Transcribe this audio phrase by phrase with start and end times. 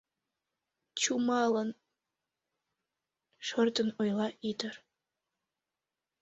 [1.01, 1.69] —Чумалын...—
[3.47, 4.73] шортын ойла ӱдыр.